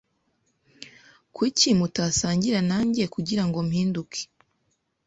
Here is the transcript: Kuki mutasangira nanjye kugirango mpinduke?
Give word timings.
Kuki 1.35 1.67
mutasangira 1.79 2.59
nanjye 2.69 3.03
kugirango 3.13 3.57
mpinduke? 3.67 4.21